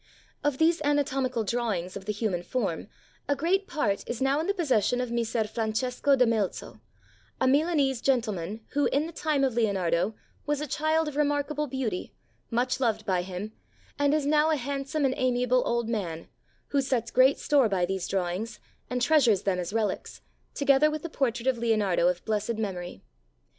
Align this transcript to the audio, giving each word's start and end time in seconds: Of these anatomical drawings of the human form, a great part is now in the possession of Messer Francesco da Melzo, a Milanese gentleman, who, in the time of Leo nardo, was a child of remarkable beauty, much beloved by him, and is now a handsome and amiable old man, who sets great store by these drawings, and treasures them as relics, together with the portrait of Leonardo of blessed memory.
Of 0.43 0.57
these 0.57 0.81
anatomical 0.81 1.43
drawings 1.43 1.95
of 1.95 2.05
the 2.05 2.11
human 2.11 2.41
form, 2.41 2.87
a 3.29 3.35
great 3.35 3.67
part 3.67 4.03
is 4.09 4.19
now 4.19 4.39
in 4.39 4.47
the 4.47 4.53
possession 4.55 4.99
of 4.99 5.11
Messer 5.11 5.43
Francesco 5.43 6.15
da 6.15 6.25
Melzo, 6.25 6.81
a 7.39 7.47
Milanese 7.47 8.01
gentleman, 8.01 8.61
who, 8.69 8.87
in 8.87 9.05
the 9.05 9.11
time 9.13 9.43
of 9.43 9.53
Leo 9.53 9.73
nardo, 9.73 10.15
was 10.47 10.59
a 10.59 10.65
child 10.65 11.07
of 11.07 11.15
remarkable 11.17 11.67
beauty, 11.67 12.15
much 12.49 12.79
beloved 12.79 13.05
by 13.05 13.21
him, 13.21 13.51
and 13.99 14.15
is 14.15 14.25
now 14.25 14.49
a 14.49 14.55
handsome 14.55 15.05
and 15.05 15.13
amiable 15.17 15.61
old 15.67 15.87
man, 15.87 16.27
who 16.69 16.81
sets 16.81 17.11
great 17.11 17.37
store 17.37 17.69
by 17.69 17.85
these 17.85 18.07
drawings, 18.07 18.59
and 18.89 19.03
treasures 19.03 19.43
them 19.43 19.59
as 19.59 19.71
relics, 19.71 20.21
together 20.55 20.89
with 20.89 21.03
the 21.03 21.09
portrait 21.09 21.45
of 21.45 21.59
Leonardo 21.59 22.07
of 22.07 22.25
blessed 22.25 22.55
memory. 22.55 23.03